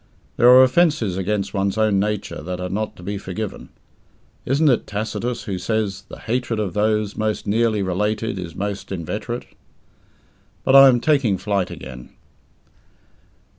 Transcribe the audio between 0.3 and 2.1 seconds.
There are offences against one's own